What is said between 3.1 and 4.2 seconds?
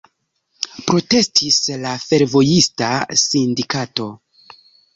sindikato.